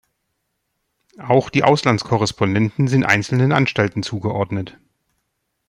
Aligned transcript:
Auch 1.19 1.51
die 1.51 1.63
Auslandskorrespondenten 1.63 2.87
sind 2.87 3.03
einzelnen 3.03 3.51
Anstalten 3.51 4.01
zugeordnet. 4.01 4.79